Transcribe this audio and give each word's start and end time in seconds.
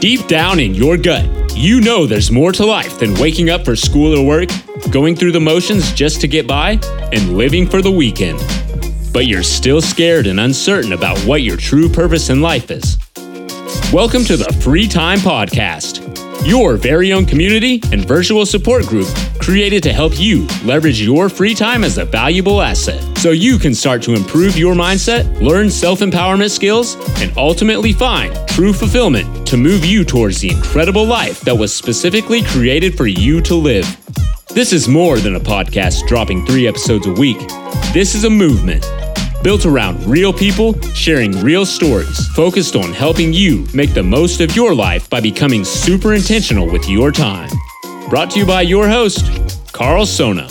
Deep 0.00 0.28
down 0.28 0.60
in 0.60 0.76
your 0.76 0.96
gut, 0.96 1.26
you 1.56 1.80
know 1.80 2.06
there's 2.06 2.30
more 2.30 2.52
to 2.52 2.64
life 2.64 3.00
than 3.00 3.12
waking 3.14 3.50
up 3.50 3.64
for 3.64 3.74
school 3.74 4.16
or 4.16 4.24
work, 4.24 4.48
going 4.92 5.16
through 5.16 5.32
the 5.32 5.40
motions 5.40 5.92
just 5.92 6.20
to 6.20 6.28
get 6.28 6.46
by, 6.46 6.78
and 7.12 7.36
living 7.36 7.68
for 7.68 7.82
the 7.82 7.90
weekend. 7.90 8.38
But 9.12 9.26
you're 9.26 9.42
still 9.42 9.80
scared 9.80 10.28
and 10.28 10.38
uncertain 10.38 10.92
about 10.92 11.18
what 11.26 11.42
your 11.42 11.56
true 11.56 11.88
purpose 11.88 12.30
in 12.30 12.40
life 12.40 12.70
is. 12.70 12.96
Welcome 13.92 14.22
to 14.26 14.36
the 14.36 14.56
Free 14.62 14.86
Time 14.86 15.18
Podcast, 15.18 16.07
your 16.44 16.76
very 16.76 17.12
own 17.12 17.26
community 17.26 17.80
and 17.92 18.04
virtual 18.06 18.46
support 18.46 18.86
group 18.86 19.08
created 19.38 19.82
to 19.82 19.92
help 19.92 20.18
you 20.18 20.46
leverage 20.64 21.00
your 21.00 21.28
free 21.28 21.54
time 21.54 21.84
as 21.84 21.98
a 21.98 22.04
valuable 22.04 22.60
asset 22.60 23.02
so 23.18 23.30
you 23.30 23.58
can 23.58 23.74
start 23.74 24.02
to 24.02 24.14
improve 24.14 24.56
your 24.56 24.74
mindset, 24.74 25.40
learn 25.40 25.70
self 25.70 26.00
empowerment 26.00 26.50
skills, 26.50 26.96
and 27.20 27.32
ultimately 27.36 27.92
find 27.92 28.36
true 28.48 28.72
fulfillment 28.72 29.46
to 29.46 29.56
move 29.56 29.84
you 29.84 30.04
towards 30.04 30.40
the 30.40 30.50
incredible 30.50 31.04
life 31.04 31.40
that 31.40 31.56
was 31.56 31.74
specifically 31.74 32.42
created 32.42 32.96
for 32.96 33.06
you 33.06 33.40
to 33.40 33.54
live. 33.54 33.86
This 34.48 34.72
is 34.72 34.88
more 34.88 35.18
than 35.18 35.36
a 35.36 35.40
podcast 35.40 36.06
dropping 36.06 36.44
three 36.46 36.66
episodes 36.66 37.06
a 37.06 37.12
week. 37.12 37.38
This 37.92 38.14
is 38.14 38.24
a 38.24 38.30
movement 38.30 38.84
built 39.42 39.66
around 39.66 40.04
real 40.06 40.32
people 40.32 40.80
sharing 40.94 41.32
real 41.40 41.64
stories, 41.64 42.26
focused 42.28 42.76
on 42.76 42.92
helping 42.92 43.32
you 43.32 43.66
make 43.72 43.94
the 43.94 44.02
most 44.02 44.40
of 44.40 44.54
your 44.56 44.74
life 44.74 45.08
by 45.08 45.20
becoming 45.20 45.64
super 45.64 46.14
intentional 46.14 46.70
with 46.70 46.88
your 46.88 47.12
time. 47.12 47.50
Brought 48.08 48.30
to 48.32 48.40
you 48.40 48.46
by 48.46 48.62
your 48.62 48.88
host, 48.88 49.24
Karl 49.72 50.06
Sona. 50.06 50.48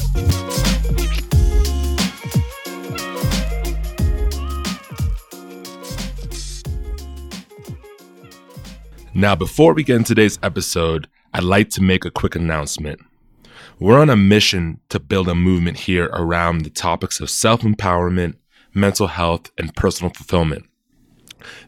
Now, 9.18 9.36
before 9.36 9.74
we 9.74 9.84
get 9.84 9.96
into 9.96 10.10
today's 10.10 10.38
episode, 10.44 11.08
I'd 11.34 11.44
like 11.44 11.72
to 11.72 11.82
make 11.82 12.06
a 12.06 12.12
quick 12.12 12.36
announcement. 12.36 13.00
We're 13.80 14.00
on 14.00 14.12
a 14.12 14.16
mission 14.16 14.80
to 14.90 15.00
build 15.00 15.28
a 15.28 15.34
movement 15.34 15.78
here 15.80 16.06
around 16.14 16.62
the 16.62 16.70
topics 16.70 17.20
of 17.20 17.32
self 17.32 17.62
empowerment, 17.62 18.36
mental 18.78 19.08
health, 19.08 19.52
and 19.58 19.76
personal 19.76 20.14
fulfillment. 20.14 20.66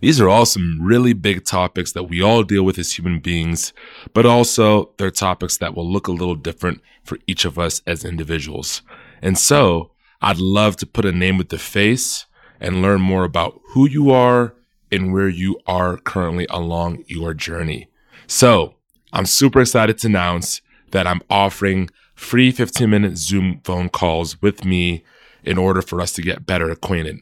These 0.02 0.20
are 0.20 0.30
all 0.30 0.46
some 0.46 0.80
really 0.82 1.14
big 1.14 1.46
topics 1.46 1.92
that 1.94 2.04
we 2.04 2.22
all 2.22 2.44
deal 2.44 2.64
with 2.64 2.78
as 2.78 2.94
human 2.94 3.20
beings, 3.20 3.74
but 4.14 4.26
also 4.26 4.94
they're 4.98 5.12
topics 5.12 5.58
that 5.58 5.76
will 5.76 5.90
look 5.90 6.08
a 6.08 6.14
little 6.14 6.36
different 6.36 6.82
for 7.04 7.18
each 7.28 7.46
of 7.46 7.60
us 7.60 7.82
as 7.86 8.06
individuals. 8.06 8.82
And 9.22 9.38
so 9.38 9.92
I'd 10.22 10.38
love 10.38 10.76
to 10.78 10.86
put 10.86 11.06
a 11.06 11.12
name 11.12 11.38
with 11.38 11.50
the 11.50 11.58
face 11.58 12.26
and 12.60 12.82
learn 12.82 13.02
more 13.02 13.24
about 13.24 13.60
who 13.70 13.88
you 13.88 14.12
are 14.12 14.56
and 14.92 15.14
where 15.14 15.30
you 15.30 15.60
are 15.66 15.98
currently 15.98 16.48
along 16.50 17.04
your 17.08 17.34
journey. 17.34 17.90
So 18.28 18.76
I'm 19.14 19.26
super 19.26 19.62
excited 19.62 19.98
to 20.00 20.08
announce 20.08 20.62
that 20.92 21.08
I'm 21.08 21.22
offering 21.30 21.90
free 22.16 22.52
15 22.52 22.90
minute 22.90 23.18
Zoom 23.18 23.62
phone 23.64 23.90
calls 23.90 24.42
with 24.42 24.66
me 24.66 25.04
in 25.50 25.58
order 25.58 25.82
for 25.82 26.00
us 26.00 26.14
to 26.14 26.22
get 26.22 26.46
better 26.46 26.70
acquainted. 26.70 27.18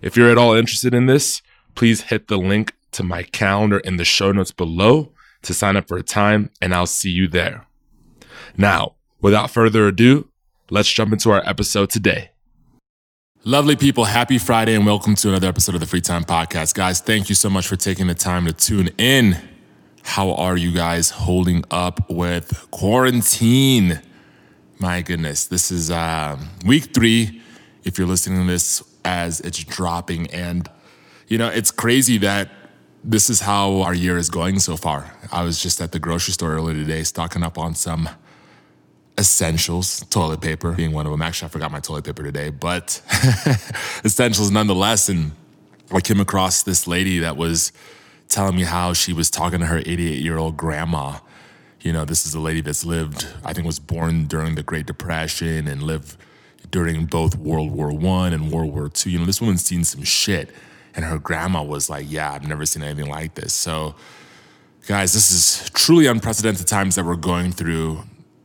If 0.00 0.16
you're 0.16 0.30
at 0.30 0.38
all 0.38 0.54
interested 0.54 0.94
in 0.94 1.06
this, 1.06 1.42
please 1.74 2.02
hit 2.02 2.28
the 2.28 2.38
link 2.38 2.72
to 2.92 3.02
my 3.02 3.24
calendar 3.24 3.80
in 3.80 3.96
the 3.96 4.04
show 4.04 4.30
notes 4.30 4.52
below 4.52 5.12
to 5.42 5.52
sign 5.52 5.76
up 5.76 5.88
for 5.88 5.98
a 5.98 6.02
time, 6.04 6.50
and 6.62 6.72
I'll 6.72 6.86
see 6.86 7.10
you 7.10 7.26
there. 7.26 7.66
Now, 8.56 8.94
without 9.20 9.50
further 9.50 9.88
ado, 9.88 10.28
let's 10.70 10.90
jump 10.90 11.12
into 11.12 11.32
our 11.32 11.42
episode 11.44 11.90
today. 11.90 12.30
Lovely 13.42 13.74
people, 13.74 14.04
happy 14.04 14.38
Friday 14.38 14.76
and 14.76 14.86
welcome 14.86 15.16
to 15.16 15.30
another 15.30 15.48
episode 15.48 15.74
of 15.74 15.80
the 15.80 15.86
Free 15.88 16.00
Time 16.00 16.22
Podcast. 16.22 16.74
Guys, 16.74 17.00
thank 17.00 17.28
you 17.28 17.34
so 17.34 17.50
much 17.50 17.66
for 17.66 17.74
taking 17.74 18.06
the 18.06 18.14
time 18.14 18.46
to 18.46 18.52
tune 18.52 18.90
in. 18.98 19.36
How 20.04 20.32
are 20.34 20.56
you 20.56 20.70
guys 20.70 21.10
holding 21.10 21.64
up 21.72 22.08
with 22.08 22.68
quarantine? 22.70 24.00
My 24.78 25.02
goodness, 25.02 25.46
this 25.46 25.72
is 25.72 25.90
uh, 25.90 26.38
week 26.64 26.94
three. 26.94 27.40
If 27.84 27.98
you're 27.98 28.06
listening 28.06 28.46
to 28.46 28.52
this 28.52 28.82
as 29.04 29.40
it's 29.40 29.62
dropping, 29.62 30.28
and 30.28 30.68
you 31.28 31.38
know, 31.38 31.48
it's 31.48 31.70
crazy 31.70 32.18
that 32.18 32.50
this 33.04 33.28
is 33.28 33.40
how 33.40 33.82
our 33.82 33.94
year 33.94 34.16
is 34.16 34.30
going 34.30 34.58
so 34.58 34.76
far. 34.76 35.14
I 35.30 35.42
was 35.42 35.62
just 35.62 35.80
at 35.80 35.92
the 35.92 35.98
grocery 35.98 36.32
store 36.32 36.54
earlier 36.54 36.74
today, 36.74 37.02
stocking 37.02 37.42
up 37.42 37.58
on 37.58 37.74
some 37.74 38.08
essentials, 39.18 40.00
toilet 40.10 40.40
paper 40.40 40.72
being 40.72 40.92
one 40.92 41.06
of 41.06 41.12
them. 41.12 41.22
Actually, 41.22 41.46
I 41.46 41.48
forgot 41.50 41.70
my 41.70 41.80
toilet 41.80 42.04
paper 42.04 42.22
today, 42.22 42.50
but 42.50 43.00
essentials 44.04 44.50
nonetheless. 44.50 45.08
And 45.08 45.32
I 45.92 46.00
came 46.00 46.20
across 46.20 46.62
this 46.62 46.86
lady 46.86 47.18
that 47.20 47.36
was 47.36 47.72
telling 48.28 48.56
me 48.56 48.62
how 48.62 48.92
she 48.94 49.12
was 49.12 49.30
talking 49.30 49.60
to 49.60 49.66
her 49.66 49.78
88 49.78 50.18
year 50.20 50.38
old 50.38 50.56
grandma. 50.56 51.18
You 51.82 51.92
know, 51.92 52.06
this 52.06 52.26
is 52.26 52.34
a 52.34 52.40
lady 52.40 52.62
that's 52.62 52.84
lived, 52.84 53.26
I 53.44 53.52
think 53.52 53.66
was 53.66 53.78
born 53.78 54.24
during 54.26 54.54
the 54.54 54.62
Great 54.62 54.86
Depression 54.86 55.68
and 55.68 55.82
lived 55.82 56.16
during 56.74 57.06
both 57.06 57.36
World 57.36 57.70
War 57.70 57.92
One 57.92 58.32
and 58.32 58.50
World 58.50 58.74
War 58.74 58.88
Two. 58.88 59.08
You 59.08 59.20
know, 59.20 59.26
this 59.26 59.40
woman's 59.40 59.64
seen 59.64 59.84
some 59.84 60.02
shit. 60.02 60.50
And 60.96 61.04
her 61.04 61.18
grandma 61.18 61.62
was 61.62 61.88
like, 61.88 62.06
Yeah, 62.08 62.32
I've 62.32 62.48
never 62.48 62.66
seen 62.66 62.82
anything 62.82 63.08
like 63.08 63.36
this. 63.36 63.54
So, 63.54 63.94
guys, 64.88 65.12
this 65.12 65.30
is 65.30 65.70
truly 65.70 66.06
unprecedented 66.06 66.66
times 66.66 66.96
that 66.96 67.04
we're 67.04 67.14
going 67.14 67.52
through. 67.52 68.02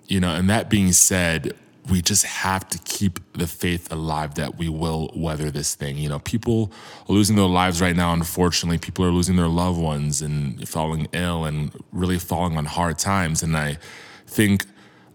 You 0.08 0.20
know, 0.20 0.30
and 0.30 0.48
that 0.48 0.70
being 0.70 0.92
said, 0.92 1.54
we 1.90 2.04
just 2.04 2.24
have 2.24 2.70
to 2.70 2.78
keep 2.80 3.20
the 3.34 3.48
faith 3.48 3.92
alive 3.92 4.36
that 4.36 4.60
we 4.60 4.70
will 4.70 5.12
weather 5.16 5.50
this 5.50 5.74
thing. 5.74 5.98
You 5.98 6.10
know, 6.10 6.20
people 6.20 6.72
are 7.10 7.14
losing 7.14 7.36
their 7.36 7.46
lives 7.46 7.82
right 7.82 7.96
now. 7.96 8.14
Unfortunately, 8.14 8.78
people 8.78 9.06
are 9.06 9.12
losing 9.12 9.38
their 9.38 9.48
loved 9.48 9.80
ones 9.80 10.22
and 10.22 10.70
falling 10.70 11.08
ill 11.14 11.46
and 11.46 11.72
really 11.92 12.20
falling 12.20 12.58
on 12.58 12.66
hard 12.66 13.00
times. 13.00 13.42
And 13.42 13.58
I 13.58 13.80
think 14.28 14.68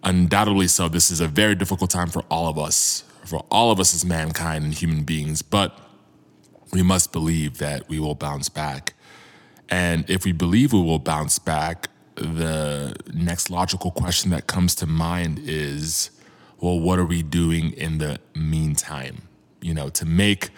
undoubtedly 0.04 0.68
so, 0.68 0.88
this 0.88 1.10
is 1.10 1.20
a 1.20 1.28
very 1.28 1.54
difficult 1.54 1.90
time 1.90 2.08
for 2.08 2.22
all 2.30 2.48
of 2.48 2.58
us, 2.58 3.04
for 3.24 3.44
all 3.50 3.70
of 3.70 3.80
us 3.80 3.94
as 3.94 4.04
mankind 4.04 4.64
and 4.64 4.74
human 4.74 5.02
beings. 5.02 5.42
But 5.42 5.78
we 6.72 6.82
must 6.82 7.12
believe 7.12 7.58
that 7.58 7.88
we 7.88 7.98
will 7.98 8.14
bounce 8.14 8.48
back. 8.48 8.94
And 9.68 10.08
if 10.08 10.24
we 10.24 10.32
believe 10.32 10.72
we 10.72 10.82
will 10.82 10.98
bounce 10.98 11.38
back, 11.38 11.88
the 12.16 12.94
next 13.12 13.50
logical 13.50 13.90
question 13.90 14.30
that 14.30 14.46
comes 14.46 14.74
to 14.76 14.86
mind 14.86 15.40
is 15.42 16.10
well, 16.60 16.80
what 16.80 16.98
are 16.98 17.04
we 17.04 17.22
doing 17.22 17.72
in 17.72 17.98
the 17.98 18.18
meantime? 18.34 19.22
You 19.60 19.74
know, 19.74 19.88
to 19.90 20.06
make 20.06 20.50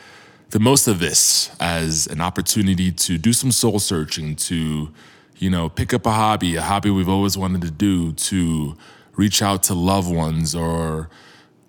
the 0.50 0.60
most 0.60 0.86
of 0.86 1.00
this 1.00 1.50
as 1.58 2.06
an 2.06 2.20
opportunity 2.20 2.92
to 2.92 3.18
do 3.18 3.32
some 3.32 3.50
soul 3.50 3.78
searching, 3.78 4.36
to, 4.36 4.92
you 5.36 5.50
know, 5.50 5.68
pick 5.68 5.92
up 5.92 6.06
a 6.06 6.12
hobby, 6.12 6.54
a 6.54 6.62
hobby 6.62 6.90
we've 6.90 7.08
always 7.08 7.36
wanted 7.36 7.62
to 7.62 7.70
do, 7.70 8.12
to 8.12 8.76
reach 9.16 9.42
out 9.42 9.62
to 9.64 9.74
loved 9.74 10.14
ones 10.14 10.54
or 10.54 11.08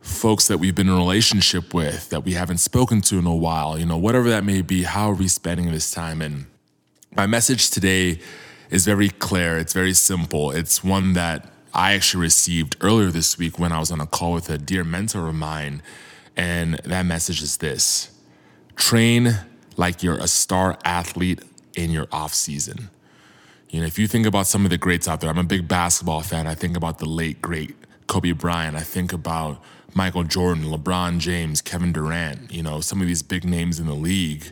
folks 0.01 0.47
that 0.47 0.57
we've 0.57 0.75
been 0.75 0.87
in 0.87 0.93
a 0.93 0.97
relationship 0.97 1.73
with 1.73 2.09
that 2.09 2.23
we 2.23 2.33
haven't 2.33 2.59
spoken 2.59 3.01
to 3.01 3.17
in 3.17 3.25
a 3.25 3.35
while, 3.35 3.77
you 3.77 3.85
know, 3.85 3.97
whatever 3.97 4.29
that 4.29 4.43
may 4.43 4.61
be, 4.61 4.83
how 4.83 5.11
are 5.11 5.15
we 5.15 5.27
spending 5.27 5.71
this 5.71 5.91
time? 5.91 6.21
And 6.21 6.45
my 7.15 7.27
message 7.27 7.69
today 7.69 8.19
is 8.69 8.85
very 8.85 9.09
clear. 9.09 9.57
It's 9.57 9.73
very 9.73 9.93
simple. 9.93 10.51
It's 10.51 10.83
one 10.83 11.13
that 11.13 11.51
I 11.73 11.93
actually 11.93 12.21
received 12.21 12.77
earlier 12.81 13.09
this 13.09 13.37
week 13.37 13.59
when 13.59 13.71
I 13.71 13.79
was 13.79 13.91
on 13.91 14.01
a 14.01 14.07
call 14.07 14.33
with 14.33 14.49
a 14.49 14.57
dear 14.57 14.83
mentor 14.83 15.27
of 15.27 15.35
mine. 15.35 15.81
And 16.35 16.75
that 16.85 17.05
message 17.05 17.41
is 17.41 17.57
this 17.57 18.11
train 18.75 19.37
like 19.75 20.03
you're 20.03 20.17
a 20.17 20.27
star 20.27 20.77
athlete 20.85 21.41
in 21.75 21.91
your 21.91 22.07
off 22.11 22.33
season. 22.33 22.89
You 23.69 23.81
know, 23.81 23.85
if 23.85 23.99
you 23.99 24.07
think 24.07 24.25
about 24.25 24.47
some 24.47 24.63
of 24.63 24.69
the 24.69 24.77
greats 24.77 25.07
out 25.07 25.19
there, 25.21 25.29
I'm 25.29 25.37
a 25.37 25.43
big 25.43 25.67
basketball 25.67 26.21
fan. 26.21 26.47
I 26.47 26.55
think 26.55 26.77
about 26.77 26.99
the 26.99 27.05
late, 27.05 27.41
great 27.41 27.75
Kobe 28.07 28.31
Bryant. 28.31 28.77
I 28.77 28.81
think 28.81 29.11
about 29.11 29.61
Michael 29.93 30.23
Jordan, 30.23 30.65
LeBron 30.65 31.19
James, 31.19 31.61
Kevin 31.61 31.91
Durant, 31.91 32.51
you 32.51 32.63
know, 32.63 32.79
some 32.81 33.01
of 33.01 33.07
these 33.07 33.21
big 33.23 33.43
names 33.43 33.79
in 33.79 33.87
the 33.87 33.93
league, 33.93 34.51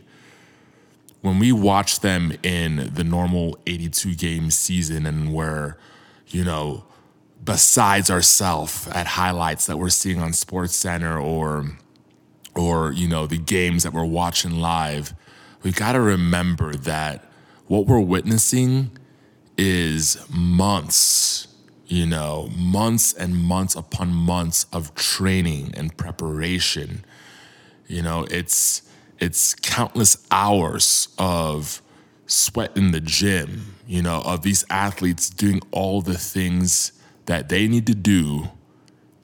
when 1.22 1.38
we 1.38 1.50
watch 1.50 2.00
them 2.00 2.32
in 2.42 2.90
the 2.92 3.04
normal 3.04 3.58
82 3.66 4.14
game 4.14 4.50
season 4.50 5.06
and 5.06 5.32
where, 5.32 5.78
you 6.28 6.44
know, 6.44 6.84
besides 7.44 8.10
ourselves 8.10 8.86
at 8.88 9.06
highlights 9.06 9.66
that 9.66 9.78
we're 9.78 9.88
seeing 9.88 10.20
on 10.20 10.32
Sports 10.32 10.74
Center 10.74 11.18
or 11.18 11.64
or 12.54 12.90
you 12.90 13.06
know 13.06 13.26
the 13.26 13.38
games 13.38 13.82
that 13.82 13.92
we're 13.92 14.04
watching 14.04 14.52
live, 14.52 15.14
we 15.62 15.72
got 15.72 15.92
to 15.92 16.00
remember 16.00 16.74
that 16.74 17.24
what 17.66 17.86
we're 17.86 18.00
witnessing 18.00 18.90
is 19.56 20.18
months 20.30 21.48
you 21.88 22.04
know, 22.04 22.50
months 22.56 23.12
and 23.12 23.36
months 23.36 23.74
upon 23.74 24.12
months 24.12 24.66
of 24.72 24.94
training 24.94 25.72
and 25.76 25.96
preparation. 25.96 27.04
You 27.86 28.02
know, 28.02 28.26
it's 28.30 28.82
it's 29.18 29.54
countless 29.54 30.26
hours 30.30 31.08
of 31.18 31.80
sweat 32.26 32.76
in 32.76 32.90
the 32.90 33.00
gym, 33.00 33.76
you 33.86 34.02
know, 34.02 34.20
of 34.24 34.42
these 34.42 34.64
athletes 34.68 35.30
doing 35.30 35.60
all 35.70 36.02
the 36.02 36.18
things 36.18 36.92
that 37.26 37.48
they 37.48 37.68
need 37.68 37.86
to 37.86 37.94
do 37.94 38.48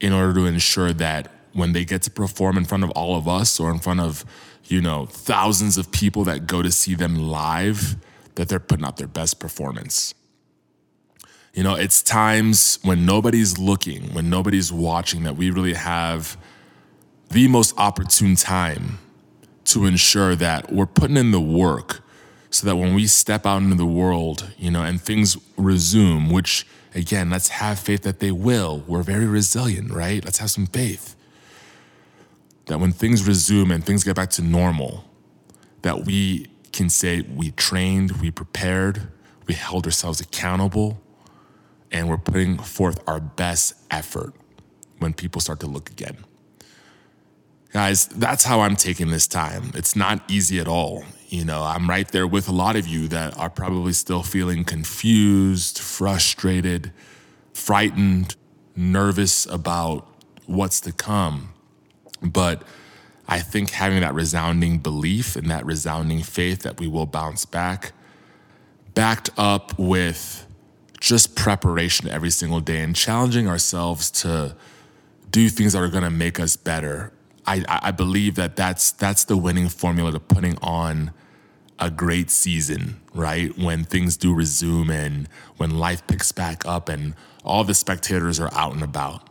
in 0.00 0.12
order 0.12 0.32
to 0.34 0.46
ensure 0.46 0.92
that 0.92 1.30
when 1.52 1.72
they 1.72 1.84
get 1.84 2.02
to 2.02 2.10
perform 2.10 2.56
in 2.56 2.64
front 2.64 2.84
of 2.84 2.90
all 2.90 3.16
of 3.16 3.28
us 3.28 3.60
or 3.60 3.70
in 3.70 3.78
front 3.78 4.00
of, 4.00 4.24
you 4.64 4.80
know, 4.80 5.06
thousands 5.06 5.76
of 5.76 5.90
people 5.92 6.24
that 6.24 6.46
go 6.46 6.62
to 6.62 6.70
see 6.70 6.94
them 6.94 7.16
live, 7.16 7.96
that 8.36 8.48
they're 8.48 8.60
putting 8.60 8.84
out 8.84 8.96
their 8.96 9.08
best 9.08 9.38
performance. 9.38 10.14
You 11.52 11.62
know, 11.62 11.74
it's 11.74 12.02
times 12.02 12.78
when 12.82 13.04
nobody's 13.04 13.58
looking, 13.58 14.14
when 14.14 14.30
nobody's 14.30 14.72
watching, 14.72 15.24
that 15.24 15.36
we 15.36 15.50
really 15.50 15.74
have 15.74 16.38
the 17.30 17.46
most 17.48 17.74
opportune 17.78 18.36
time 18.36 18.98
to 19.64 19.84
ensure 19.84 20.34
that 20.36 20.72
we're 20.72 20.86
putting 20.86 21.16
in 21.16 21.30
the 21.30 21.40
work 21.40 22.00
so 22.50 22.66
that 22.66 22.76
when 22.76 22.94
we 22.94 23.06
step 23.06 23.46
out 23.46 23.62
into 23.62 23.76
the 23.76 23.86
world, 23.86 24.52
you 24.58 24.70
know, 24.70 24.82
and 24.82 25.00
things 25.00 25.36
resume, 25.56 26.30
which 26.30 26.66
again, 26.94 27.30
let's 27.30 27.48
have 27.48 27.78
faith 27.78 28.02
that 28.02 28.20
they 28.20 28.30
will. 28.30 28.82
We're 28.86 29.02
very 29.02 29.26
resilient, 29.26 29.90
right? 29.90 30.24
Let's 30.24 30.38
have 30.38 30.50
some 30.50 30.66
faith 30.66 31.16
that 32.66 32.78
when 32.78 32.92
things 32.92 33.26
resume 33.26 33.70
and 33.70 33.84
things 33.84 34.04
get 34.04 34.16
back 34.16 34.30
to 34.30 34.42
normal, 34.42 35.04
that 35.82 36.04
we 36.04 36.46
can 36.72 36.88
say 36.88 37.22
we 37.22 37.50
trained, 37.52 38.12
we 38.22 38.30
prepared, 38.30 39.08
we 39.46 39.54
held 39.54 39.84
ourselves 39.84 40.20
accountable, 40.20 41.00
and 41.92 42.08
we're 42.08 42.16
putting 42.16 42.58
forth 42.58 43.00
our 43.06 43.20
best 43.20 43.74
effort 43.90 44.34
when 44.98 45.12
people 45.12 45.40
start 45.40 45.60
to 45.60 45.66
look 45.66 45.90
again. 45.90 46.16
Guys, 47.72 48.06
that's 48.06 48.44
how 48.44 48.60
I'm 48.60 48.76
taking 48.76 49.10
this 49.10 49.26
time. 49.26 49.72
It's 49.74 49.96
not 49.96 50.30
easy 50.30 50.58
at 50.58 50.68
all. 50.68 51.04
You 51.28 51.44
know, 51.44 51.62
I'm 51.62 51.88
right 51.88 52.06
there 52.06 52.26
with 52.26 52.48
a 52.48 52.52
lot 52.52 52.76
of 52.76 52.86
you 52.86 53.08
that 53.08 53.36
are 53.38 53.48
probably 53.48 53.94
still 53.94 54.22
feeling 54.22 54.64
confused, 54.64 55.78
frustrated, 55.78 56.92
frightened, 57.54 58.36
nervous 58.76 59.46
about 59.46 60.06
what's 60.46 60.80
to 60.80 60.92
come. 60.92 61.54
But 62.20 62.62
I 63.26 63.40
think 63.40 63.70
having 63.70 64.00
that 64.02 64.12
resounding 64.12 64.78
belief 64.78 65.36
and 65.36 65.50
that 65.50 65.64
resounding 65.64 66.22
faith 66.22 66.62
that 66.62 66.78
we 66.78 66.86
will 66.86 67.06
bounce 67.06 67.46
back, 67.46 67.92
backed 68.92 69.30
up 69.38 69.78
with 69.78 70.46
just 71.02 71.34
preparation 71.34 72.08
every 72.08 72.30
single 72.30 72.60
day 72.60 72.80
and 72.80 72.94
challenging 72.94 73.48
ourselves 73.48 74.08
to 74.08 74.54
do 75.32 75.48
things 75.48 75.72
that 75.72 75.80
are 75.80 75.88
going 75.88 76.04
to 76.04 76.10
make 76.10 76.38
us 76.38 76.54
better. 76.54 77.12
I, 77.44 77.64
I 77.66 77.90
believe 77.90 78.36
that 78.36 78.54
that's 78.54 78.92
that's 78.92 79.24
the 79.24 79.36
winning 79.36 79.68
formula 79.68 80.12
to 80.12 80.20
putting 80.20 80.56
on 80.58 81.10
a 81.80 81.90
great 81.90 82.30
season, 82.30 83.00
right? 83.12 83.58
When 83.58 83.82
things 83.82 84.16
do 84.16 84.32
resume 84.32 84.90
and 84.90 85.28
when 85.56 85.76
life 85.76 86.06
picks 86.06 86.30
back 86.30 86.64
up 86.64 86.88
and 86.88 87.16
all 87.44 87.64
the 87.64 87.74
spectators 87.74 88.38
are 88.38 88.54
out 88.54 88.72
and 88.72 88.84
about. 88.84 89.28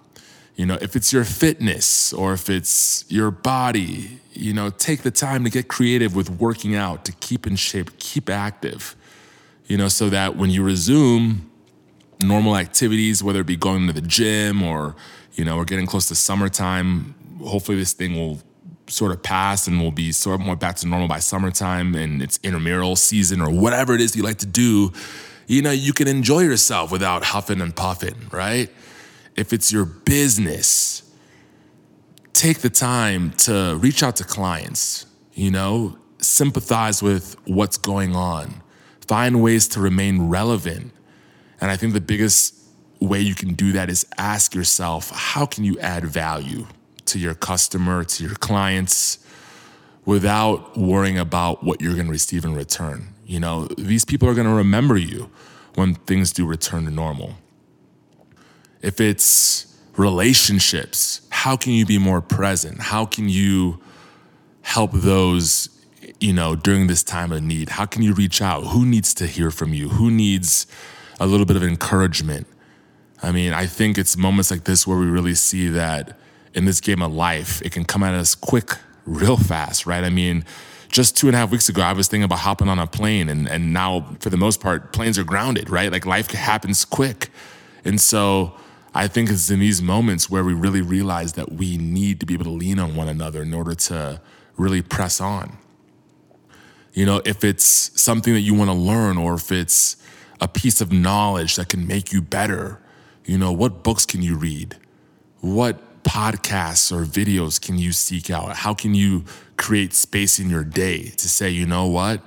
You 0.58 0.66
know, 0.66 0.78
if 0.82 0.98
it's 0.98 1.14
your 1.14 1.24
fitness 1.24 2.12
or 2.12 2.34
if 2.34 2.50
it's 2.50 3.06
your 3.08 3.32
body, 3.32 4.20
you 4.34 4.52
know, 4.52 4.72
take 4.72 5.04
the 5.04 5.12
time 5.12 5.46
to 5.46 5.50
get 5.50 5.70
creative 5.70 6.18
with 6.18 6.30
working 6.30 6.76
out, 6.76 7.06
to 7.06 7.14
keep 7.14 7.48
in 7.48 7.56
shape, 7.56 7.98
keep 7.98 8.30
active, 8.30 8.98
you 9.68 9.78
know, 9.78 9.88
so 9.88 10.10
that 10.10 10.36
when 10.36 10.50
you 10.50 10.64
resume 10.64 11.50
normal 12.24 12.58
activities, 12.58 13.24
whether 13.24 13.42
it 13.42 13.48
be 13.48 13.56
going 13.56 13.88
to 13.88 13.94
the 13.94 14.02
gym 14.02 14.64
or, 14.64 14.96
you 15.34 15.46
know, 15.46 15.58
we're 15.58 15.66
getting 15.66 15.86
close 15.86 16.08
to 16.08 16.16
summertime, 16.16 17.16
hopefully 17.44 17.78
this 17.78 17.94
thing 17.94 18.16
will 18.16 18.40
sort 18.88 19.12
of 19.12 19.24
pass 19.24 19.68
and 19.68 19.80
we'll 19.82 19.92
be 19.92 20.12
sort 20.12 20.40
of 20.40 20.46
more 20.46 20.56
back 20.56 20.76
to 20.78 20.88
normal 20.88 21.08
by 21.08 21.20
summertime 21.20 21.96
and 21.96 22.22
it's 22.22 22.40
intramural 22.44 22.96
season 22.96 23.42
or 23.42 23.50
whatever 23.50 23.94
it 23.94 24.02
is 24.02 24.16
you 24.16 24.24
like 24.24 24.38
to 24.38 24.46
do, 24.46 24.92
you 25.48 25.62
know, 25.62 25.72
you 25.72 25.94
can 25.94 26.08
enjoy 26.08 26.42
yourself 26.42 26.92
without 26.92 27.24
huffing 27.24 27.62
and 27.62 27.76
puffing, 27.76 28.16
right? 28.32 28.70
If 29.36 29.54
it's 29.54 29.72
your 29.72 29.86
business, 29.86 31.04
take 32.34 32.60
the 32.60 32.70
time 32.70 33.32
to 33.32 33.78
reach 33.80 34.04
out 34.04 34.18
to 34.18 34.24
clients, 34.24 35.06
you 35.34 35.52
know, 35.52 35.98
sympathize 36.20 37.02
with 37.02 37.36
what's 37.46 37.78
going 37.78 38.16
on, 38.16 38.62
find 39.08 39.42
ways 39.42 39.68
to 39.70 39.80
remain 39.80 40.30
relevant. 40.30 40.94
And 41.62 41.72
I 41.72 41.78
think 41.78 41.94
the 41.94 42.02
biggest 42.02 42.56
way 43.00 43.22
you 43.22 43.36
can 43.36 43.54
do 43.54 43.72
that 43.72 43.90
is 43.90 44.06
ask 44.18 44.54
yourself, 44.54 45.12
how 45.12 45.46
can 45.46 45.64
you 45.64 45.80
add 45.80 46.04
value? 46.04 46.68
to 47.12 47.20
your 47.20 47.34
customer, 47.34 48.04
to 48.06 48.24
your 48.24 48.36
clients, 48.36 49.20
without 50.06 50.78
worrying 50.78 51.18
about 51.18 51.64
what 51.64 51.82
you're 51.82 51.94
going 51.94 52.06
to 52.06 52.12
receive 52.12 52.46
in 52.46 52.56
return. 52.56 53.14
You 53.26 53.40
know, 53.40 53.66
these 53.78 54.06
people 54.06 54.28
are 54.30 54.34
going 54.34 54.48
to 54.48 54.54
remember 54.54 54.98
you 54.98 55.30
when 55.76 55.96
things 55.96 56.32
do 56.32 56.46
return 56.46 56.86
to 56.86 56.92
normal. 56.92 57.36
If 58.82 59.00
it's 59.00 59.78
relationships, 59.98 61.22
how 61.30 61.56
can 61.58 61.74
you 61.74 61.86
be 61.86 61.98
more 61.98 62.22
present? 62.22 62.82
How 62.82 63.06
can 63.06 63.30
you 63.30 63.82
help 64.62 64.92
those, 64.94 65.70
you 66.20 66.34
know, 66.34 66.56
during 66.56 66.88
this 66.88 67.04
time 67.04 67.32
of 67.32 67.44
need? 67.44 67.70
How 67.70 67.86
can 67.86 68.02
you 68.02 68.14
reach 68.14 68.42
out? 68.42 68.68
Who 68.68 68.86
needs 68.86 69.14
to 69.16 69.28
hear 69.28 69.52
from 69.52 69.74
you? 69.74 69.90
Who 69.90 70.10
needs 70.10 70.66
a 71.22 71.28
little 71.28 71.46
bit 71.46 71.56
of 71.56 71.64
encouragement? 71.64 72.48
I 73.24 73.32
mean, 73.32 73.54
I 73.54 73.68
think 73.68 73.98
it's 73.98 74.18
moments 74.18 74.50
like 74.50 74.64
this 74.64 74.88
where 74.88 74.98
we 74.98 75.06
really 75.06 75.36
see 75.36 75.70
that 75.70 76.18
in 76.54 76.66
this 76.66 76.82
game 76.82 77.02
of 77.02 77.14
life, 77.14 77.62
it 77.62 77.72
can 77.72 77.86
come 77.86 78.04
at 78.04 78.14
us 78.14 78.36
quick, 78.36 78.72
real 79.06 79.38
fast, 79.38 79.86
right? 79.86 80.04
I 80.04 80.10
mean, 80.10 80.44
just 80.90 81.16
two 81.16 81.28
and 81.28 81.36
a 81.36 81.40
half 81.40 81.52
weeks 81.52 81.70
ago, 81.70 81.82
I 81.82 81.94
was 81.94 82.08
thinking 82.08 82.26
about 82.26 82.40
hopping 82.40 82.68
on 82.68 82.80
a 82.80 82.88
plane, 82.88 83.30
and 83.30 83.48
and 83.48 83.72
now 83.72 84.16
for 84.20 84.30
the 84.30 84.38
most 84.38 84.60
part, 84.60 84.92
planes 84.92 85.18
are 85.18 85.24
grounded, 85.24 85.70
right? 85.70 85.92
Like 85.92 86.06
life 86.06 86.30
happens 86.32 86.84
quick, 86.84 87.30
and 87.86 88.02
so 88.02 88.54
I 88.94 89.08
think 89.08 89.30
it's 89.30 89.50
in 89.50 89.60
these 89.60 89.82
moments 89.82 90.30
where 90.30 90.44
we 90.44 90.54
really 90.54 90.82
realize 90.82 91.34
that 91.34 91.54
we 91.54 91.78
need 91.78 92.20
to 92.20 92.26
be 92.26 92.34
able 92.34 92.46
to 92.46 92.52
lean 92.52 92.78
on 92.78 92.96
one 92.96 93.08
another 93.08 93.42
in 93.42 93.54
order 93.54 93.74
to 93.74 94.20
really 94.58 94.82
press 94.82 95.22
on. 95.22 95.58
You 96.94 97.06
know, 97.06 97.22
if 97.24 97.46
it's 97.46 97.64
something 98.00 98.34
that 98.34 98.42
you 98.42 98.54
want 98.54 98.70
to 98.70 98.76
learn, 98.76 99.18
or 99.18 99.36
if 99.36 99.52
it's 99.52 99.96
a 100.42 100.48
piece 100.48 100.82
of 100.82 100.92
knowledge 100.92 101.56
that 101.56 101.70
can 101.70 101.88
make 101.88 102.12
you 102.12 102.22
better, 102.22 102.82
you 103.26 103.38
know, 103.38 103.52
what 103.52 103.84
books 103.84 104.06
can 104.06 104.22
you 104.22 104.36
read? 104.36 104.76
What 105.40 106.04
podcasts 106.04 106.92
or 106.92 107.06
videos 107.06 107.62
can 107.62 107.78
you 107.78 107.94
seek 107.94 108.30
out? 108.30 108.58
How 108.58 108.74
can 108.74 108.96
you 108.96 109.24
create 109.58 109.94
space 109.94 110.40
in 110.40 110.50
your 110.50 110.64
day 110.64 111.10
to 111.10 111.30
say, 111.30 111.50
you 111.50 111.66
know 111.66 111.88
what, 111.88 112.22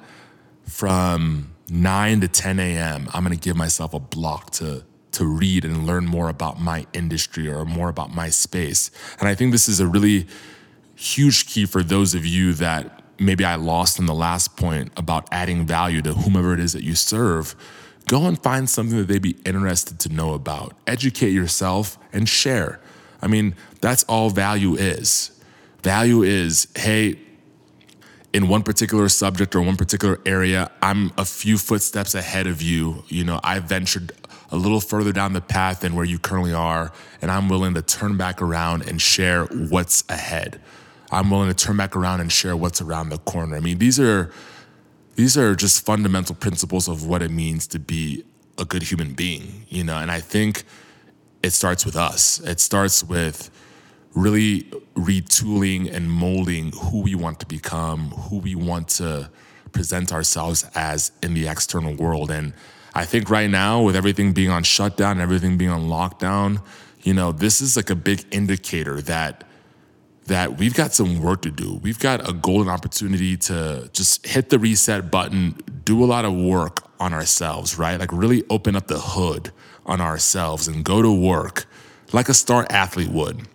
from 0.65 1.53
9 1.69 2.21
to 2.21 2.29
10 2.29 2.61
a.m., 2.61 3.09
I'm 3.13 3.25
going 3.25 3.37
to 3.37 3.43
give 3.43 3.57
myself 3.57 3.93
a 3.93 4.01
block 4.01 4.51
to 4.53 4.85
to 5.15 5.25
read 5.25 5.65
and 5.65 5.87
learn 5.87 6.05
more 6.05 6.29
about 6.29 6.61
my 6.61 6.87
industry 6.93 7.49
or 7.49 7.65
more 7.65 7.89
about 7.89 8.13
my 8.13 8.29
space. 8.29 8.91
And 9.21 9.29
I 9.29 9.35
think 9.35 9.53
this 9.53 9.69
is 9.69 9.81
a 9.81 9.87
really 9.87 10.27
huge 10.97 11.47
key 11.47 11.67
for 11.67 11.83
those 11.83 12.15
of 12.15 12.27
you 12.27 12.53
that 12.55 13.03
maybe 13.19 13.45
I 13.45 13.55
lost 13.55 13.99
in 13.99 14.07
the 14.07 14.15
last 14.15 14.57
point 14.57 14.93
about 14.97 15.29
adding 15.31 15.67
value 15.67 16.03
to 16.03 16.15
whomever 16.15 16.53
it 16.53 16.61
is 16.61 16.73
that 16.73 16.83
you 16.83 16.95
serve. 16.95 17.55
Go 18.07 18.27
and 18.27 18.41
find 18.43 18.69
something 18.69 18.99
that 18.99 19.09
they'd 19.09 19.23
be 19.23 19.37
interested 19.45 19.99
to 20.01 20.09
know 20.11 20.35
about. 20.35 20.75
Educate 20.87 21.31
yourself 21.31 21.99
and 22.13 22.29
share. 22.29 22.81
I 23.23 23.27
mean, 23.27 23.55
that's 23.81 24.05
all 24.05 24.31
value 24.31 24.75
is. 24.75 25.31
Value 25.83 26.23
is, 26.23 26.69
hey, 26.77 27.19
in 28.35 28.49
one 28.49 28.63
particular 28.63 29.09
subject 29.09 29.55
or 29.55 29.63
one 29.63 29.77
particular 29.77 30.21
area, 30.27 30.71
I'm 30.83 31.13
a 31.17 31.25
few 31.25 31.57
footsteps 31.57 32.15
ahead 32.15 32.47
of 32.47 32.61
you. 32.61 33.05
You 33.09 33.25
know, 33.25 33.41
I 33.43 33.61
ventured 33.61 34.13
a 34.51 34.57
little 34.57 34.81
further 34.81 35.13
down 35.13 35.33
the 35.33 35.41
path 35.41 35.81
than 35.81 35.95
where 35.95 36.05
you 36.05 36.19
currently 36.19 36.53
are, 36.53 36.93
and 37.23 37.31
I'm 37.31 37.49
willing 37.49 37.75
to 37.75 37.83
turn 37.83 38.17
back 38.17 38.43
around 38.43 38.89
and 38.89 39.01
share 39.01 39.45
what's 39.45 40.05
ahead. 40.09 40.61
I'm 41.11 41.31
willing 41.31 41.49
to 41.49 41.55
turn 41.55 41.77
back 41.77 41.97
around 41.97 42.21
and 42.21 42.31
share 42.31 42.57
what's 42.57 42.81
around 42.81 43.09
the 43.09 43.19
corner. 43.19 43.57
I 43.57 43.61
mean, 43.61 43.79
these 43.79 44.01
are 44.01 44.33
these 45.15 45.37
are 45.37 45.55
just 45.55 45.85
fundamental 45.85 46.35
principles 46.35 46.89
of 46.89 47.07
what 47.07 47.23
it 47.23 47.31
means 47.31 47.67
to 47.69 47.79
be 47.79 48.25
a 48.59 48.65
good 48.65 48.83
human 48.83 49.15
being, 49.15 49.67
you 49.69 49.85
know, 49.85 49.97
and 49.97 50.11
I 50.11 50.21
think 50.21 50.65
it 51.43 51.51
starts 51.51 51.85
with 51.85 51.97
us. 51.97 52.41
It 52.41 52.61
starts 52.61 53.05
with 53.05 53.51
really 54.15 54.63
retooling 54.95 55.93
and 55.93 56.11
molding 56.11 56.73
who 56.73 57.01
we 57.03 57.15
want 57.15 57.41
to 57.41 57.47
become, 57.47 58.11
who 58.11 58.39
we 58.39 58.55
want 58.55 58.89
to 58.89 59.31
present 59.73 60.13
ourselves 60.13 60.65
as 60.75 61.13
in 61.23 61.35
the 61.35 61.49
external 61.49 61.95
world. 61.95 62.31
And 62.31 62.55
I 62.95 63.05
think 63.05 63.29
right 63.29 63.51
now, 63.51 63.83
with 63.83 63.97
everything 63.97 64.33
being 64.33 64.51
on 64.51 64.63
shutdown, 64.63 65.21
everything 65.21 65.59
being 65.59 65.71
on 65.71 65.89
lockdown, 65.89 66.63
you 67.03 67.13
know, 67.13 67.33
this 67.33 67.61
is 67.61 67.77
like 67.77 67.91
a 67.91 67.97
big 67.97 68.25
indicator 68.31 69.01
that 69.03 69.45
that 70.27 70.59
we've 70.59 70.75
got 70.75 70.95
some 70.95 71.21
work 71.21 71.43
to 71.43 71.51
do. 71.51 71.81
We've 71.83 71.99
got 71.99 72.29
a 72.29 72.33
golden 72.33 72.69
opportunity 72.69 73.37
to 73.37 73.91
just 73.93 74.27
hit 74.27 74.51
the 74.51 74.59
reset 74.59 75.11
button, 75.11 75.55
do 75.85 76.03
a 76.03 76.07
lot 76.07 76.25
of 76.25 76.35
work 76.35 76.83
on 76.99 77.13
ourselves, 77.13 77.79
right? 77.79 77.99
Like 78.01 78.13
really 78.13 78.45
open 78.49 78.77
up 78.77 78.87
the 78.87 78.99
hood 78.99 79.53
on 79.85 80.01
ourselves 80.01 80.67
and 80.67 80.85
go 80.85 81.03
to 81.03 81.13
work 81.13 81.67
like 82.13 82.29
a 82.29 82.35
star 82.35 82.67
athlete 82.71 83.11
would. 83.11 83.47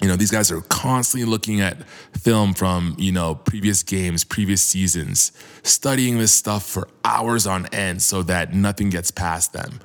You 0.00 0.06
know, 0.06 0.14
these 0.14 0.30
guys 0.30 0.52
are 0.52 0.60
constantly 0.60 1.28
looking 1.28 1.60
at 1.60 1.86
film 2.16 2.54
from, 2.54 2.94
you 2.98 3.10
know, 3.10 3.34
previous 3.34 3.82
games, 3.82 4.22
previous 4.22 4.62
seasons, 4.62 5.32
studying 5.64 6.18
this 6.18 6.30
stuff 6.32 6.64
for 6.64 6.88
hours 7.04 7.46
on 7.46 7.66
end 7.66 8.00
so 8.00 8.22
that 8.22 8.54
nothing 8.54 8.90
gets 8.90 9.10
past 9.10 9.52
them. 9.52 9.80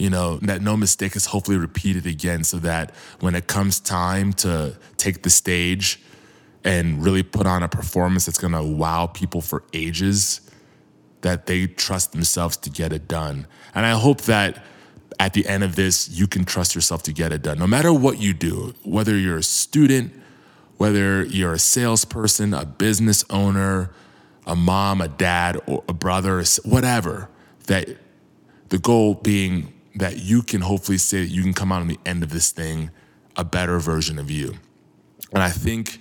You 0.00 0.08
know, 0.08 0.38
that 0.38 0.62
no 0.62 0.78
mistake 0.78 1.14
is 1.14 1.26
hopefully 1.26 1.58
repeated 1.58 2.06
again 2.06 2.42
so 2.42 2.56
that 2.60 2.94
when 3.20 3.34
it 3.34 3.46
comes 3.46 3.80
time 3.80 4.32
to 4.34 4.78
take 4.96 5.22
the 5.22 5.28
stage 5.28 6.00
and 6.64 7.04
really 7.04 7.22
put 7.22 7.46
on 7.46 7.62
a 7.62 7.68
performance 7.68 8.24
that's 8.24 8.38
gonna 8.38 8.64
wow 8.64 9.06
people 9.06 9.42
for 9.42 9.62
ages, 9.74 10.40
that 11.20 11.44
they 11.44 11.66
trust 11.66 12.12
themselves 12.12 12.56
to 12.56 12.70
get 12.70 12.94
it 12.94 13.08
done. 13.08 13.46
And 13.74 13.84
I 13.84 13.90
hope 13.90 14.22
that 14.22 14.64
at 15.18 15.34
the 15.34 15.46
end 15.46 15.62
of 15.62 15.76
this, 15.76 16.08
you 16.08 16.26
can 16.26 16.46
trust 16.46 16.74
yourself 16.74 17.02
to 17.02 17.12
get 17.12 17.30
it 17.30 17.42
done. 17.42 17.58
No 17.58 17.66
matter 17.66 17.92
what 17.92 18.18
you 18.18 18.32
do, 18.32 18.72
whether 18.84 19.18
you're 19.18 19.36
a 19.36 19.42
student, 19.42 20.14
whether 20.78 21.22
you're 21.24 21.52
a 21.52 21.58
salesperson, 21.58 22.54
a 22.54 22.64
business 22.64 23.22
owner, 23.28 23.90
a 24.46 24.56
mom, 24.56 25.02
a 25.02 25.08
dad, 25.08 25.60
or 25.66 25.84
a 25.90 25.92
brother, 25.92 26.42
whatever, 26.64 27.28
that 27.66 27.98
the 28.70 28.78
goal 28.78 29.12
being 29.12 29.74
that 29.96 30.18
you 30.18 30.42
can 30.42 30.60
hopefully 30.60 30.98
say 30.98 31.20
that 31.24 31.30
you 31.30 31.42
can 31.42 31.54
come 31.54 31.72
out 31.72 31.80
on 31.80 31.88
the 31.88 31.98
end 32.06 32.22
of 32.22 32.30
this 32.30 32.50
thing 32.50 32.90
a 33.36 33.44
better 33.44 33.78
version 33.78 34.18
of 34.18 34.30
you. 34.30 34.54
And 35.32 35.42
I 35.42 35.50
think 35.50 36.00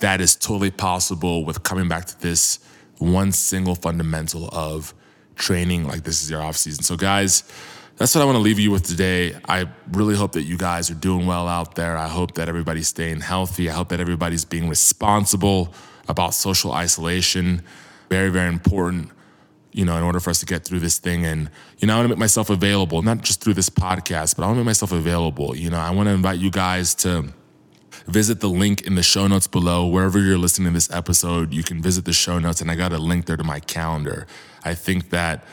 that 0.00 0.20
is 0.20 0.36
totally 0.36 0.70
possible 0.70 1.44
with 1.44 1.62
coming 1.62 1.88
back 1.88 2.06
to 2.06 2.20
this 2.20 2.58
one 2.98 3.32
single 3.32 3.74
fundamental 3.74 4.48
of 4.52 4.94
training 5.36 5.86
like 5.86 6.04
this 6.04 6.22
is 6.22 6.30
your 6.30 6.42
off 6.42 6.56
season. 6.56 6.82
So 6.82 6.96
guys, 6.96 7.44
that's 7.96 8.14
what 8.14 8.22
I 8.22 8.24
want 8.24 8.36
to 8.36 8.42
leave 8.42 8.58
you 8.58 8.70
with 8.70 8.84
today. 8.84 9.34
I 9.48 9.68
really 9.92 10.16
hope 10.16 10.32
that 10.32 10.42
you 10.42 10.56
guys 10.56 10.90
are 10.90 10.94
doing 10.94 11.26
well 11.26 11.46
out 11.48 11.74
there. 11.74 11.96
I 11.96 12.08
hope 12.08 12.34
that 12.34 12.48
everybody's 12.48 12.88
staying 12.88 13.20
healthy. 13.20 13.68
I 13.68 13.72
hope 13.72 13.88
that 13.90 14.00
everybody's 14.00 14.44
being 14.44 14.68
responsible 14.68 15.72
about 16.08 16.34
social 16.34 16.72
isolation. 16.72 17.62
Very, 18.08 18.30
very 18.30 18.48
important, 18.48 19.10
you 19.72 19.84
know, 19.84 19.96
in 19.96 20.02
order 20.02 20.20
for 20.20 20.30
us 20.30 20.40
to 20.40 20.46
get 20.46 20.64
through 20.64 20.80
this 20.80 20.98
thing. 20.98 21.24
And, 21.24 21.50
you 21.78 21.86
know, 21.86 21.94
I 21.94 21.96
want 21.98 22.06
to 22.06 22.08
make 22.10 22.18
myself 22.18 22.50
available, 22.50 23.02
not 23.02 23.22
just 23.22 23.42
through 23.42 23.54
this 23.54 23.70
podcast, 23.70 24.36
but 24.36 24.44
I 24.44 24.46
want 24.46 24.56
to 24.56 24.60
make 24.60 24.66
myself 24.66 24.92
available. 24.92 25.56
You 25.56 25.70
know, 25.70 25.78
I 25.78 25.90
want 25.90 26.08
to 26.08 26.12
invite 26.14 26.38
you 26.38 26.50
guys 26.50 26.94
to 26.96 27.32
visit 28.06 28.40
the 28.40 28.48
link 28.48 28.82
in 28.82 28.94
the 28.94 29.02
show 29.02 29.26
notes 29.26 29.46
below. 29.46 29.86
Wherever 29.86 30.18
you're 30.18 30.38
listening 30.38 30.68
to 30.68 30.74
this 30.74 30.90
episode, 30.90 31.52
you 31.52 31.62
can 31.62 31.80
visit 31.80 32.04
the 32.04 32.12
show 32.12 32.38
notes, 32.38 32.60
and 32.60 32.70
I 32.70 32.74
got 32.74 32.92
a 32.92 32.98
link 32.98 33.26
there 33.26 33.36
to 33.36 33.44
my 33.44 33.60
calendar. 33.60 34.26
I 34.64 34.74
think 34.74 35.10
that, 35.10 35.44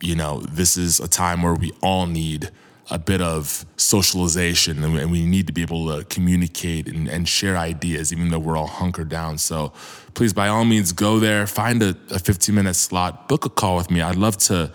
you 0.00 0.14
know, 0.14 0.40
this 0.40 0.76
is 0.76 1.00
a 1.00 1.08
time 1.08 1.42
where 1.42 1.54
we 1.54 1.72
all 1.82 2.06
need 2.06 2.50
a 2.90 2.98
bit 2.98 3.20
of 3.20 3.66
socialization 3.76 4.82
and 4.82 5.10
we 5.10 5.26
need 5.26 5.46
to 5.46 5.52
be 5.52 5.62
able 5.62 5.96
to 5.96 6.04
communicate 6.04 6.86
and, 6.86 7.08
and, 7.08 7.28
share 7.28 7.56
ideas, 7.56 8.12
even 8.12 8.28
though 8.28 8.38
we're 8.38 8.56
all 8.56 8.68
hunkered 8.68 9.08
down. 9.08 9.38
So 9.38 9.72
please, 10.14 10.32
by 10.32 10.48
all 10.48 10.64
means, 10.64 10.92
go 10.92 11.18
there, 11.18 11.46
find 11.48 11.82
a, 11.82 11.96
a 12.10 12.18
15 12.18 12.54
minute 12.54 12.74
slot, 12.74 13.28
book 13.28 13.44
a 13.44 13.48
call 13.48 13.76
with 13.76 13.90
me. 13.90 14.02
I'd 14.02 14.16
love 14.16 14.36
to, 14.38 14.70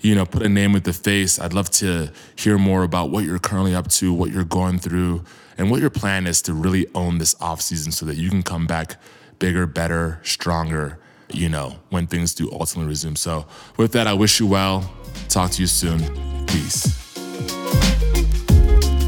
you 0.00 0.14
know, 0.14 0.24
put 0.24 0.42
a 0.42 0.48
name 0.48 0.72
with 0.72 0.84
the 0.84 0.94
face. 0.94 1.38
I'd 1.38 1.52
love 1.52 1.68
to 1.70 2.10
hear 2.34 2.56
more 2.56 2.82
about 2.82 3.10
what 3.10 3.24
you're 3.24 3.38
currently 3.38 3.74
up 3.74 3.88
to, 3.88 4.12
what 4.12 4.30
you're 4.30 4.44
going 4.44 4.78
through, 4.78 5.22
and 5.58 5.70
what 5.70 5.80
your 5.82 5.90
plan 5.90 6.26
is 6.26 6.40
to 6.42 6.54
really 6.54 6.86
own 6.94 7.18
this 7.18 7.34
off 7.40 7.60
season 7.60 7.92
so 7.92 8.06
that 8.06 8.16
you 8.16 8.30
can 8.30 8.42
come 8.42 8.66
back 8.66 8.96
bigger, 9.38 9.66
better, 9.66 10.20
stronger, 10.22 10.98
you 11.32 11.48
know, 11.50 11.76
when 11.90 12.06
things 12.06 12.34
do 12.34 12.50
ultimately 12.52 12.88
resume. 12.88 13.16
So 13.16 13.46
with 13.76 13.92
that, 13.92 14.06
I 14.06 14.14
wish 14.14 14.40
you 14.40 14.46
well. 14.46 14.90
Talk 15.28 15.50
to 15.52 15.60
you 15.60 15.66
soon. 15.66 16.00
Peace. 16.46 16.99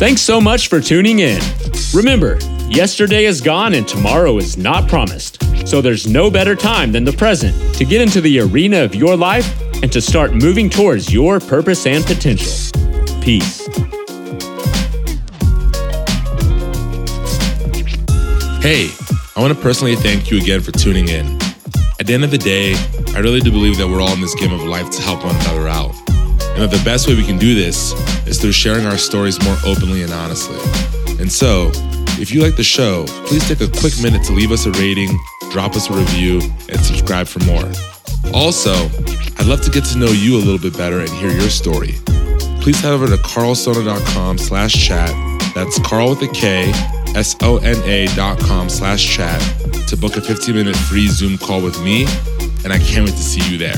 Thanks 0.03 0.23
so 0.23 0.41
much 0.41 0.67
for 0.67 0.81
tuning 0.81 1.21
in. 1.21 1.41
Remember, 1.95 2.37
yesterday 2.67 3.25
is 3.25 3.41
gone 3.41 3.73
and 3.75 3.87
tomorrow 3.87 4.39
is 4.39 4.59
not 4.59 4.89
promised. 4.89 5.41
So 5.65 5.81
there's 5.81 6.09
no 6.09 6.29
better 6.29 6.57
time 6.57 6.91
than 6.91 7.05
the 7.05 7.13
present 7.13 7.55
to 7.77 7.85
get 7.85 8.01
into 8.01 8.21
the 8.21 8.41
arena 8.41 8.83
of 8.83 8.97
your 8.97 9.17
life 9.17 9.47
and 9.81 9.93
to 9.93 10.01
start 10.01 10.35
moving 10.35 10.69
towards 10.69 11.13
your 11.15 11.39
purpose 11.39 11.87
and 11.87 12.05
potential. 12.05 12.51
Peace. 13.23 13.65
Hey, 18.61 18.91
I 19.37 19.41
want 19.41 19.55
to 19.55 19.63
personally 19.63 19.95
thank 19.95 20.33
you 20.33 20.39
again 20.39 20.63
for 20.63 20.73
tuning 20.73 21.11
in. 21.11 21.39
At 22.01 22.09
the 22.09 22.15
end 22.15 22.25
of 22.25 22.33
the 22.33 22.39
day, 22.39 22.75
I 23.15 23.21
really 23.21 23.39
do 23.39 23.53
believe 23.53 23.77
that 23.77 23.87
we're 23.87 24.01
all 24.01 24.13
in 24.15 24.21
this 24.21 24.35
game 24.35 24.53
of 24.53 24.63
life 24.63 24.91
to 24.91 25.03
help 25.03 25.25
one 25.25 25.37
another 25.37 25.69
out 25.69 26.02
and 26.55 26.63
that 26.63 26.71
the 26.71 26.83
best 26.85 27.09
way 27.09 27.15
we 27.15 27.25
can 27.25 27.39
do 27.39 27.55
this 27.55 27.93
is 28.27 28.41
through 28.41 28.53
sharing 28.53 28.87
our 28.87 28.99
stories 28.99 29.43
more 29.45 29.57
openly 29.65 30.03
and 30.03 30.13
honestly. 30.13 30.59
And 31.21 31.31
so, 31.31 31.71
if 32.21 32.33
you 32.33 32.43
like 32.43 32.57
the 32.57 32.65
show, 32.65 33.07
please 33.27 33.47
take 33.49 33.61
a 33.61 33.69
quick 33.81 33.95
minute 34.03 34.23
to 34.25 34.33
leave 34.33 34.53
us 34.53 34.67
a 34.67 34.71
rating, 34.73 35.19
drop 35.51 35.75
us 35.75 35.89
a 35.91 35.93
review, 35.93 36.41
and 36.69 36.79
subscribe 36.81 37.27
for 37.27 37.41
more. 37.45 37.71
Also, 38.35 38.73
I'd 39.39 39.47
love 39.47 39.63
to 39.63 39.71
get 39.71 39.85
to 39.87 39.99
know 39.99 40.11
you 40.11 40.37
a 40.37 40.43
little 40.43 40.59
bit 40.59 40.77
better 40.77 41.01
and 41.01 41.09
hear 41.11 41.31
your 41.31 41.51
story. 41.51 41.95
Please 42.61 42.81
head 42.81 42.93
over 42.93 43.09
to 43.09 43.17
karlsona.com 43.17 44.39
slash 44.39 44.73
chat. 44.73 45.11
That's 45.55 45.79
Karl 45.81 46.11
with 46.11 46.23
a 46.23 46.29
K, 46.29 46.71
S-O-N-A 47.17 48.07
dot 48.15 48.39
com 48.41 48.69
slash 48.69 49.17
chat 49.17 49.41
to 49.89 49.97
book 49.97 50.17
a 50.17 50.21
15 50.21 50.55
minute 50.55 50.77
free 50.77 51.09
Zoom 51.09 51.39
call 51.39 51.61
with 51.61 51.83
me, 51.83 52.05
and 52.65 52.73
I 52.73 52.79
can't 52.79 53.05
wait 53.05 53.17
to 53.17 53.23
see 53.23 53.51
you 53.51 53.59
there. 53.59 53.77